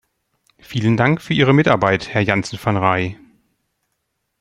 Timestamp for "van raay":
2.59-3.19